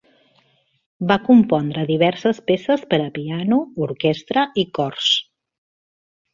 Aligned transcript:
Va 1.11 1.17
compondre 1.27 1.83
diverses 1.91 2.41
peces 2.49 2.87
per 2.95 3.01
a 3.05 3.13
piano, 3.19 3.61
orquestra 3.89 4.49
i 4.65 4.67
cors. 4.81 5.15